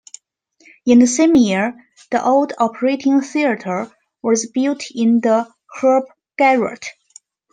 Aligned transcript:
In 0.83 0.97
the 0.97 1.05
same 1.05 1.35
year, 1.35 1.75
the 2.09 2.25
Old 2.25 2.53
Operating 2.57 3.21
Theatre 3.21 3.91
was 4.23 4.47
built 4.47 4.83
in 4.89 5.21
the 5.21 5.47
Herb 5.77 6.05
Garret. 6.39 6.87